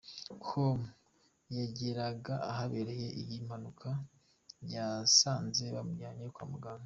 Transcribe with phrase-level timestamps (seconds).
[0.45, 0.79] com
[1.57, 3.89] yageraga ahabereye iyi mpanuka
[4.73, 6.79] yasanze bamujyanye kwa muganga.